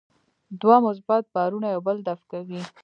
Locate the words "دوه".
0.61-0.77